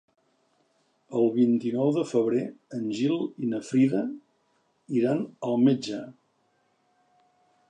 El 1.19 1.29
vint-i-nou 1.35 1.91
de 1.97 2.05
febrer 2.13 2.41
en 2.79 2.89
Gil 3.01 3.15
i 3.45 3.53
na 3.53 3.61
Frida 3.69 4.03
iran 5.03 5.25
al 5.53 5.63
metge. 5.69 6.05